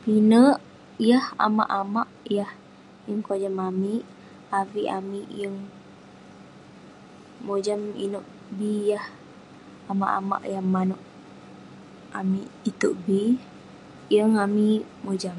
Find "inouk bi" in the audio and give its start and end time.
8.04-8.70